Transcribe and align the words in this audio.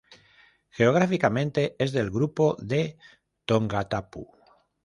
Geográficamente 0.71 1.75
es 1.77 1.91
del 1.91 2.09
grupo 2.09 2.57
de 2.59 2.97
Tongatapu. 3.45 4.31